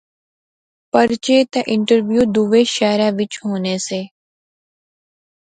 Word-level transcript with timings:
پرچہ 0.91 1.37
تے 1.51 1.59
انٹرویو 1.71 2.23
دووے 2.33 2.61
شہرے 2.75 3.09
وچ 3.17 3.33
ہونے 3.43 3.75
سے 3.87 4.01